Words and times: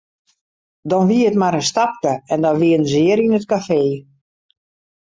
Dan 0.89 1.03
wie 1.09 1.27
it 1.29 1.39
mar 1.41 1.55
in 1.59 1.67
stapke 1.71 2.13
en 2.33 2.39
dan 2.43 2.59
wienen 2.61 2.89
se 2.91 2.99
hjir 3.03 3.19
yn 3.25 3.37
it 3.39 3.49
kafee. 3.51 3.97